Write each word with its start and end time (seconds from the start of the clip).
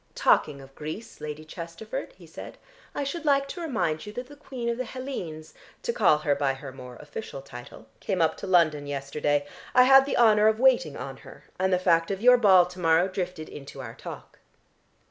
"Talking 0.15 0.61
of 0.61 0.73
Greece, 0.73 1.21
Lady 1.21 1.45
Chesterford," 1.45 2.13
he 2.17 2.25
said, 2.25 2.57
"I 2.95 3.03
should 3.03 3.23
like 3.23 3.47
to 3.49 3.61
remind 3.61 4.03
you 4.07 4.13
that 4.13 4.25
the 4.25 4.35
Queen 4.35 4.67
of 4.67 4.77
the 4.79 4.83
Hellenes, 4.83 5.53
to 5.83 5.93
call 5.93 6.17
her 6.17 6.33
by 6.33 6.55
her 6.55 6.71
more 6.71 6.95
official 6.95 7.39
title, 7.43 7.85
came 7.99 8.19
up 8.19 8.35
to 8.37 8.47
London 8.47 8.87
yesterday. 8.87 9.45
I 9.75 9.83
had 9.83 10.07
the 10.07 10.17
honour 10.17 10.47
of 10.47 10.59
waiting 10.59 10.97
on 10.97 11.17
her, 11.17 11.43
and 11.59 11.71
the 11.71 11.77
fact 11.77 12.09
of 12.09 12.19
your 12.19 12.37
ball 12.39 12.65
to 12.65 12.79
morrow 12.79 13.07
drifted 13.07 13.47
into 13.47 13.79
our 13.79 13.93
talk." 13.93 14.39